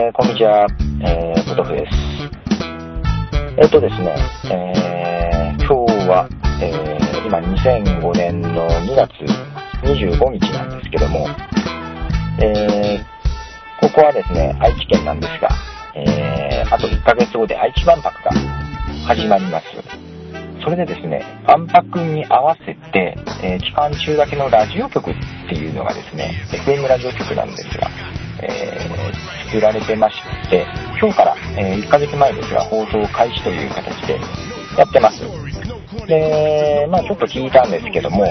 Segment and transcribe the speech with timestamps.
[0.00, 0.66] えー、こんにちは、
[1.04, 1.92] えー、ポトフです。
[3.58, 4.16] えっ、とですね、
[4.50, 6.26] えー、今日は、
[6.62, 9.12] えー、今2005年の2月
[9.84, 11.28] 25日なんですけども、
[12.40, 15.50] えー、ここはですね、愛知県なんですが、
[15.94, 18.30] えー、あと1ヶ月後で愛知万博が
[19.06, 19.66] 始まります。
[20.64, 25.14] それでですね、万博に合わせて、えー、期間中だけのラジオ局っ
[25.46, 27.90] ていうのがですね、FM ラジオ局なんですが、
[28.42, 30.16] えー、作られてまし
[30.48, 30.64] て、
[31.00, 34.20] 今日から、えー、1ヶ月前ですが放送開始という形で
[34.78, 35.18] やってます。
[36.06, 38.24] で、まあちょっと聞いたんですけども、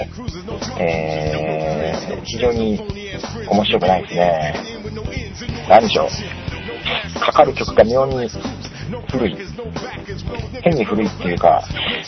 [0.78, 2.80] えー、非常に
[3.50, 4.54] 面白くないですね。
[5.68, 7.20] 何でしょう。
[7.20, 8.26] かかる曲が妙に
[9.10, 9.36] 古い。
[10.62, 11.62] 変に古いっていうか、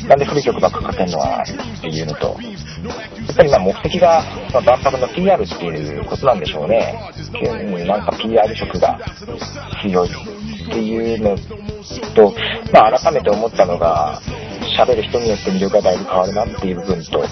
[0.08, 2.38] なんで古い曲ばっかかけるのはっていうのと、
[2.82, 6.98] やっぱりま目的が、まあ、万博の PR っていうことなんでしょうね。
[7.86, 8.98] なんか PR 色が
[9.82, 10.12] 強いっ
[10.70, 11.36] ていうの
[12.14, 12.34] と、
[12.72, 14.20] まあ改めて思ったのが、
[14.76, 17.24] 喋る人によって魅力がだいぶ変わるなっていう部分と、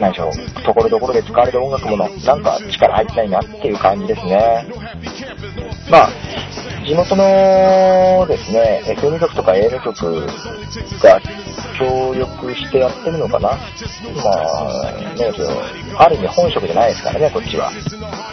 [0.00, 4.66] 何でしょう、ところどころで使われる音楽もの、なんか力入ってないなっていう感じですね。
[5.90, 6.10] まあ、
[6.84, 10.26] 地元のですね、FM 局とか AM 局
[11.00, 11.20] が
[11.78, 13.50] 協力してやってるのかな。
[13.50, 15.32] まあ、ね、
[15.96, 17.70] ある意味本職じゃないですからね、こっちは。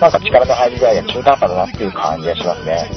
[0.01, 2.89] なんか力の入り具合が中途半端だなっていう感じがしますね。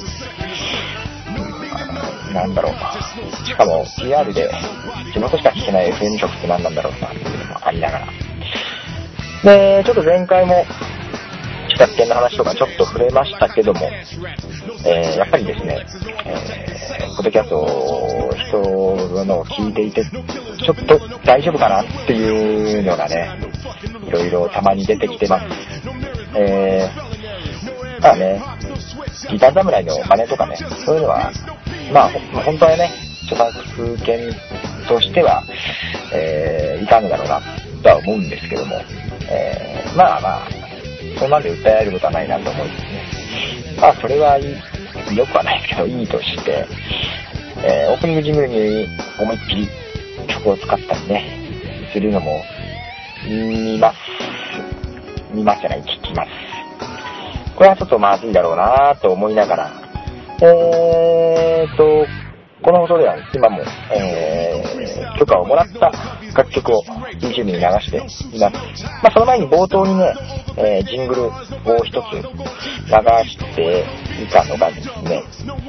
[2.33, 2.93] なんだろうな。
[3.45, 4.51] しかも PR で
[5.13, 8.07] 地元しか聞けない FM 局って何なんだろうなっていうのもありながら。
[9.45, 10.65] で、ちょっと前回も
[11.73, 13.81] 著作権の話とかちょっと触れましたけども、
[14.87, 15.87] えー、やっぱりですね、
[16.27, 23.39] えー、ポッドキャストを人のを聞いていて、ちょっと大丈夫かなっていうのがね、
[24.07, 25.47] いろいろたまに出てきてます。
[26.37, 28.43] えー、まあね、
[29.31, 31.33] ギター侍の真似とかね、そういうのは、
[31.93, 32.11] まあ、
[32.45, 32.91] 本当はね、
[33.25, 34.31] 著作権
[34.89, 35.43] としては、
[36.13, 37.41] えー、いかんだろうな、
[37.83, 38.77] とは思うんですけども、
[39.31, 40.62] えー、まあまあ、
[41.15, 43.23] そこまで訴えられることはないなと思うんですね。
[43.81, 46.67] まあ、それはいい、よくはないですけど、いいとして、
[47.65, 48.89] えー、オープニングジムに
[49.21, 49.69] 思いっきり
[50.29, 52.43] 曲を使ったりね、するのも、
[53.27, 53.97] 見ます。
[55.33, 56.31] 見ますじゃない、聞きます。
[57.57, 59.71] これはちょっとまずいだろうなぁと思いながら、
[60.43, 62.07] えーと、
[62.63, 63.63] この放送では今も、
[63.95, 65.93] えー、許可をもらった
[66.35, 66.83] 楽曲を
[67.21, 67.99] BGM に流して
[68.37, 68.85] います。
[69.03, 70.15] まあ、その前に冒頭にね、
[70.57, 71.31] えー、ジングルを
[71.85, 73.85] 一つ流して
[74.23, 75.23] いたのがですね、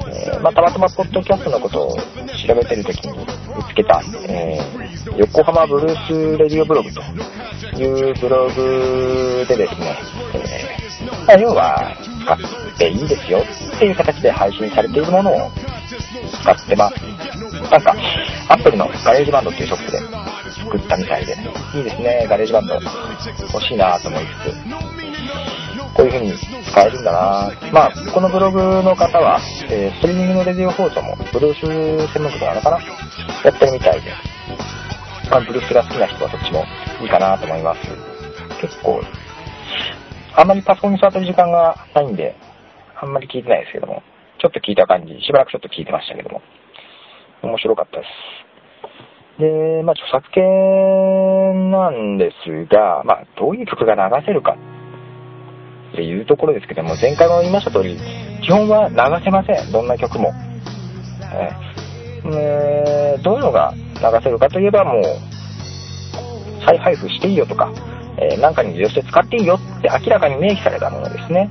[0.10, 3.26] えー、まあ、たまたまポッドキャストのことを調べてる時に見
[3.70, 7.02] つけた、えー、横浜ブルースレディオブログと
[7.82, 9.98] いうブログでですね、
[10.34, 13.40] えー、まあ、要は使っていいですよ
[13.76, 15.52] っていう形で配信されているものを
[16.42, 16.96] 使ってます。
[17.72, 17.96] なんか、
[18.50, 20.00] アップルの GarageBand っていうショップで
[20.74, 21.34] 作ったみたいで、
[21.76, 22.74] いいですね、 GarageBand。
[22.74, 26.34] 欲しいなと思いつつ、こういう風に
[26.66, 27.52] 使えるんだな。
[27.72, 29.40] まあ、このブログの方は、
[29.70, 32.80] えー、ストリーミングのレディオ放送も、ブルース専門局なのかな。
[33.44, 34.12] やってるみたいで、
[35.30, 36.66] まあ、ブルースが好きな人はそっちも
[37.04, 37.82] いいかなと思います。
[38.60, 39.04] 結構、
[40.36, 42.36] あんまりパソコンに座ってる時間がないんで、
[43.00, 44.02] あんまり聞いてないですけども、
[44.42, 46.42] ちょっと聞いた感じ、しばらくちょっと聞いてましたけども、
[47.44, 48.53] 面白かったです。
[49.40, 54.56] で、まあ、著作権なんですが、まあ、どういう曲が流せるか
[55.94, 57.98] っていうところですけども、前回も言いました通り、
[58.44, 59.72] 基本は流せません。
[59.72, 60.32] どんな曲も。
[62.26, 65.04] えー、どういうのが流せるかといえばもう、
[66.66, 67.72] 再配布していいよとか、
[68.18, 71.50] えー、なんかに利用して使っていいよって明らかに明記されたものですね。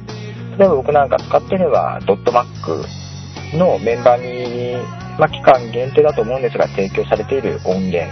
[0.59, 8.11] 例えば僕なんか使ってるのはドットマックのメンバーに、まあ、期間限定だと思うんですが提供されている音源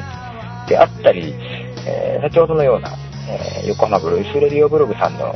[0.68, 1.34] であったり、
[1.86, 2.90] えー、先ほどのような、
[3.28, 5.34] えー、横浜ブルースレディオブログさんの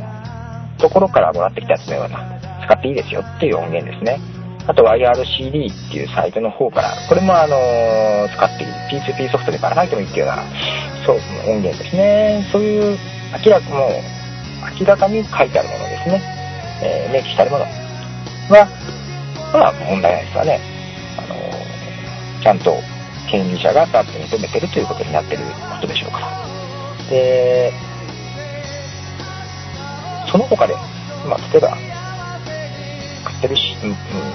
[0.77, 4.19] ところからもらってきたやつのような使っていいですよっていう音源ですね。
[4.67, 10.43] あと YRCD っていうサイトの方から、これもあのー、使っていい P2P ソフトでばらまいてもいいっていうような、
[11.05, 12.49] そう音源ですね。
[12.51, 12.97] そういう
[13.45, 13.89] 明らかも
[14.79, 16.21] 明らかに書いてあるものですね。
[16.81, 17.69] えー、明記してあるものは、
[19.53, 20.74] まあ問題ないですわね。
[22.45, 22.77] ちゃんと
[23.27, 26.27] 権利者がサービスに認めてるということになってることでしょうから。
[27.09, 27.73] で、
[30.31, 30.75] その他で、
[31.27, 31.69] まあ、例えば、
[33.25, 33.75] 買ってるし、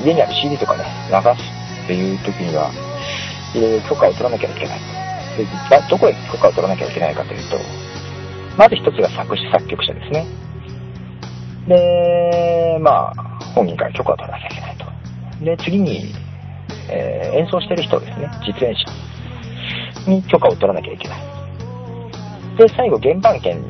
[0.04, 2.72] 家にある CD とかね、流すっていう時には、
[3.54, 4.80] いろいろ許可を取らなきゃいけない。
[5.38, 5.46] で、
[5.88, 7.58] どこへ許可を取らなきゃいけないかというと、
[8.58, 10.26] まず一つが作詞作曲者ですね。
[11.68, 15.44] で、まあ、本人から許可を取らなきゃいけないと。
[15.44, 16.12] で、次に、
[16.90, 21.20] えー、演奏してる人ですね、実演者に許可を取らなきゃいけない。
[22.58, 23.62] で、最後、原版権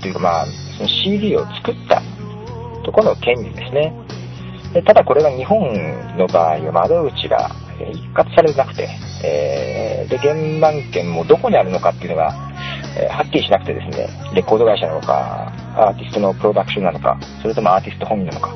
[0.00, 0.46] というか、まあ、
[0.76, 2.02] その CD を作った
[2.84, 3.92] ところの権利ですね。
[4.74, 5.60] でただこれが日本
[6.18, 7.48] の場合は窓口が
[7.92, 8.88] 一括されてなくて、
[9.24, 12.34] えー、で、原版権もどこにあるのかっていうのが、
[12.98, 18.54] えー、はっきりしなくてですね、レコード会社なのか、アーティストのプロダクションなのか、それともアーティスト本人なのか、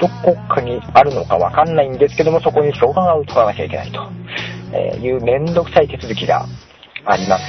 [0.00, 4.00] どこかにあるのかわかんないんですけども、そこに許可を取らなきゃいけないと
[4.98, 6.46] いうめんどくさい手続きが
[7.04, 7.42] あります。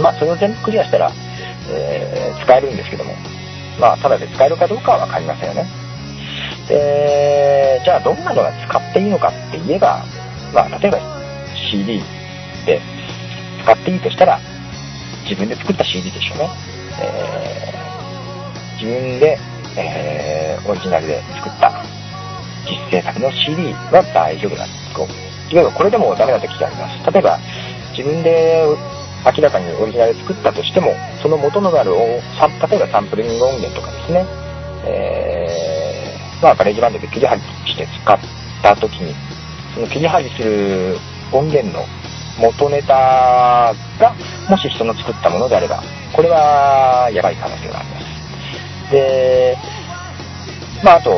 [0.00, 1.12] まあ、それを全部クリアしたら、
[1.70, 3.14] えー、使えるんですけども、
[3.78, 5.66] まあ、ただで使えるかどうかはわかりませんよね。
[6.68, 10.04] で、じゃあどんなのが使っていいのかって言えば、
[10.54, 10.98] まあ、例えば
[11.70, 12.00] CD
[12.66, 12.80] で
[13.62, 14.40] 使っていいとしたら、
[15.24, 16.48] 自分で作った CD でしょうね。
[17.00, 19.38] えー、自分で、
[19.76, 21.72] えー、オリジナルで作った
[22.68, 24.94] 実制作の CD は大丈夫なんです。
[24.94, 27.12] こう例えばこれでもダメな時があります。
[27.12, 27.38] 例えば、
[27.96, 28.64] 自分で
[29.24, 34.24] 明らかにオリジナルで作ったとしても、その元となる例えばサンプリング音源とかですね、
[34.86, 38.18] えー、まあ、ガレージバンドで切り張りして使っ
[38.62, 39.14] た時に、
[39.74, 40.96] その切り張りする
[41.32, 41.84] 音源の
[42.40, 44.14] 元ネタが、
[44.48, 45.82] もし人の作ったものであれば、
[46.14, 48.01] これはやばい可能性があります。
[48.92, 49.56] で、
[50.84, 51.10] まあ、あと、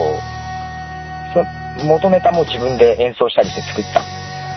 [1.35, 4.03] その元ネタも自分で演奏したりして作った。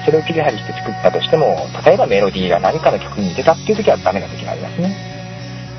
[0.06, 4.96] それを切り張りして作ったとしても、例えばメロディーが何かの曲に似てたっていう時はダメな時がありますね。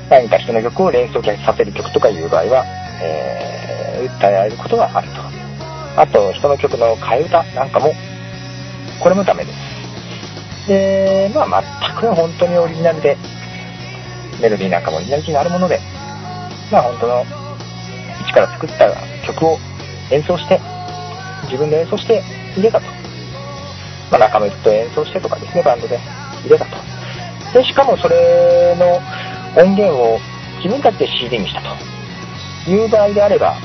[0.09, 2.65] 何か人の曲を連想させる曲とかいう場合は、
[3.01, 5.21] えー、訴えられることはあると。
[5.99, 7.93] あと、人の曲の替え歌なんかも、
[9.01, 10.67] これもダメです。
[10.67, 13.17] で、まあ全く本当にオリジナルで、
[14.41, 15.79] メロディーなんかもオリジナリティのあるもので、
[16.71, 17.25] まあ本当の
[18.21, 18.93] 一から作った
[19.25, 19.57] 曲を
[20.11, 20.59] 演奏して、
[21.45, 22.21] 自分で演奏して
[22.55, 22.85] 入れたと。
[24.11, 25.97] まあ仲間と演奏してとかですね、バンドで
[26.43, 26.77] 入れたと。
[27.53, 28.99] で、しかもそれの
[29.61, 30.19] 音源を
[30.57, 33.55] 自分たちで CD にしたという場合であれば、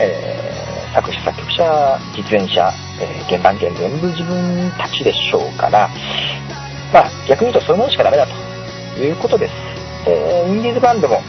[0.00, 5.88] えー、作詞作曲者、実演者、えー、原版権全部自分たちでしょうから、
[6.92, 9.52] まあ、逆に言うとそういうものしかダメだということです。
[10.06, 11.20] えー、インディーズバンドも、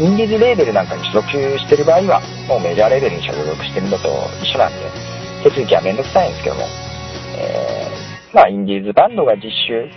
[0.00, 1.28] インディーズレーベルなんかに所属
[1.58, 4.08] してる場合は、もうメジャーレーベルに所属してるのと
[4.40, 4.86] 一緒なんで、
[5.42, 6.62] 手続きはめんどくさいんですけども、
[7.34, 9.90] えー、まあ、インディーズバンドが実習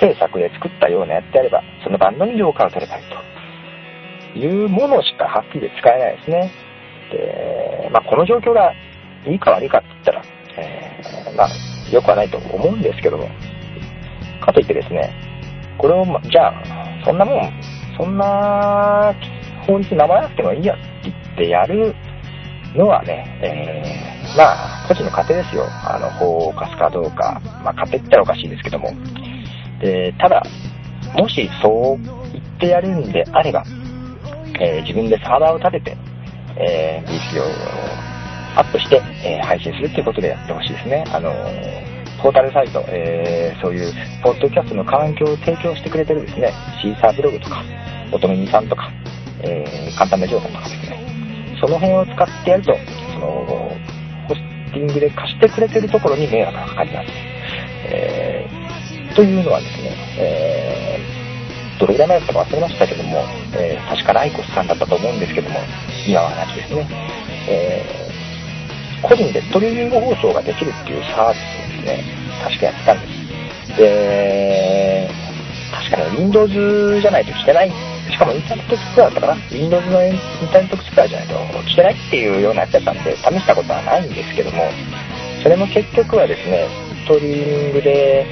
[0.00, 3.04] 制作で作ったようなやつであれば、そのバンドに了解を取ればいい
[4.34, 6.52] というものしかはっきり使えないですね。
[7.10, 8.74] で、まあ、この状況が
[9.26, 10.22] いいか悪いかって言ったら、
[10.58, 11.48] えー、まあ、
[11.90, 13.26] よくはないと思うんですけども、
[14.44, 15.10] かといってですね、
[15.78, 17.52] これを、ま、じゃあ、そんなもん、
[17.96, 19.14] そんな
[19.68, 21.94] 法律守らなくてもいいやって言ってやる
[22.74, 25.66] のはね、えー、まあ、個人の家庭ですよ。
[25.84, 27.40] あの、法を犯すかどうか。
[27.62, 28.90] まあ、家庭って言ったらおかしいですけども。
[29.80, 30.42] で、ただ、
[31.14, 33.62] もしそう言ってやるんであれば、
[34.60, 35.96] えー、自分でサーバーを立てて、
[36.56, 37.44] えー、技術を
[38.56, 41.04] アップして、えー、配信するっていうことでやってほしいですね。
[41.12, 41.30] あの
[42.20, 43.92] ポータルサイト、えー、そういう、
[44.24, 47.62] ポッドキャストの環境を提供してくれてるですね、シーサーブログとか、
[48.12, 48.90] おとめみさんとか、
[49.42, 52.76] えー、簡単な情報とかですね、その辺を使ってやると、
[53.14, 53.26] その、
[54.28, 57.08] ホスティングで貸してくれてるところに迷惑がかかります。
[57.90, 63.24] えー、というのはですね、えー、どれぐらい前だったか忘れましたけども、
[63.56, 65.60] えー、確かライコスさんだったと思うんですけども、
[66.06, 66.88] 今はなきですね、
[67.48, 68.08] え、
[69.02, 72.04] 個人でストリーミング放送ができるっていうサービスをですね、
[72.42, 73.76] 確かやってたんです。
[73.76, 75.10] で、
[75.72, 77.87] 確かに Windows じゃないと聞けない。
[78.10, 80.18] しかもインターネットエクスプローだったかな ?Windows のイン
[80.52, 81.34] ターネットエクスプローラーじゃないと
[81.68, 84.64] 聞けないっていうようなやつだったんで、試したことはないんですけども、
[85.42, 86.68] それも結局はですね、
[87.04, 88.26] ストリーミングで、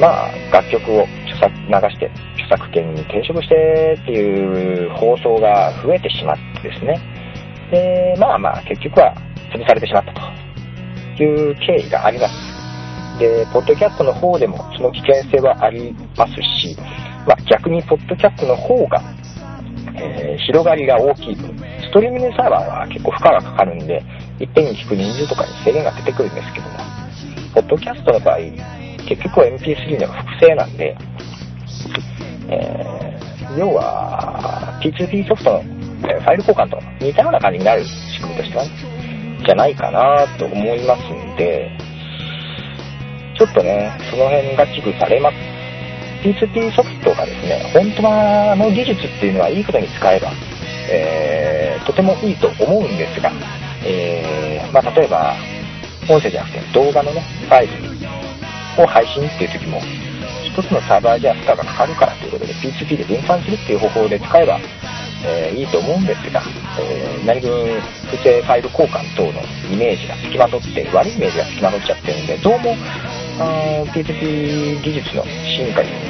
[0.00, 7.00] まあ、楽曲を著作流して、著作権に抵触してっていう放送が増えてしまってですね。
[7.70, 9.14] で、まあまあ、結局は
[9.52, 10.12] 潰されてしまった
[11.16, 12.58] という経緯があります。
[13.18, 16.76] で、ポッドキャストの方でもその危険性はありますし、
[17.28, 19.02] まあ、逆にポッドキャストの方が、
[20.00, 24.02] えー、広がりが大きい分、ストリーミングサーバーは結構負荷がかかるんで、
[24.40, 26.78] いっぺんに聞く人数とかに制限が出てくるんですけども、
[27.54, 28.38] ポッドキャストの場合、
[29.06, 30.96] 結局 MP3 の複製なんで、
[32.48, 38.98] えー、要は P2P ソフトのファイル交換と似たような感じになる仕組みとしては、ね
[39.48, 41.70] じゃないかなと思いますんで、
[43.38, 45.47] ちょっとね、その辺が危惧されます。
[46.22, 50.32] P2P ソフトがですね、本当はあの技術っていうのはいいことに使えば、
[50.90, 53.30] えー、とてもいいと思うんですが、
[53.84, 55.34] えー、まあ、例えば、
[56.08, 59.80] 音声じゃなくて動画のね、ファイルを配信っていう時も、
[60.44, 64.58] 一つのサーバーじゃ負荷がかかるからということで、P2P で分散するっていう方法で使えば、
[65.24, 66.42] えー、いいと思うんですが、
[66.80, 67.50] えー、何分
[68.10, 72.74] 不正ファイル交換等のイメージが付きまとって、悪いイメージが付きまとっちゃってるんで、どうも、
[73.92, 76.07] P2P 技術の進化に、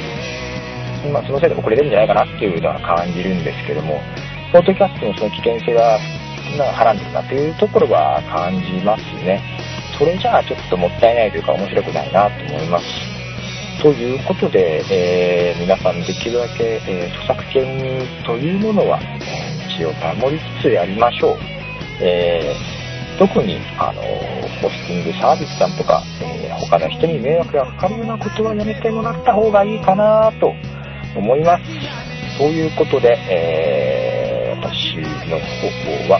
[1.07, 4.01] まあ、そのせいで遅れてるんじゃないかなっていうのは感じるんですけども、
[4.51, 5.99] ポートキャストのその危険性が
[6.57, 9.41] はらんでるなというところは感じますね。
[9.97, 12.85] それじゃあちょっともったいないというか面白くないなと思います。
[13.81, 18.99] ということで、えー、皆さんできるだけ、えー、著作権というものは、
[19.77, 21.37] 一応保りつつやりましょう。
[22.01, 30.53] えー、特に、あのホスティングサービスさんとか、え他の人に迷惑がかかるようなことはやめてもらった方がいいかなと
[31.15, 31.63] 思います。
[32.37, 34.09] そういうことで、えー
[34.61, 34.97] 私
[35.29, 35.69] の方
[36.05, 36.19] 法は、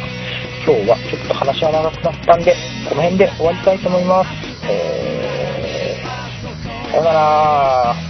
[0.66, 2.56] 今日はちょっと話は長くなったんで、
[2.88, 4.30] この辺で終わりたいと思います。
[4.70, 8.09] えー、さよなら